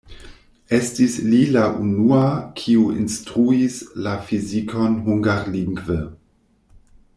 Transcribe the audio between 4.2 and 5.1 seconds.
fizikon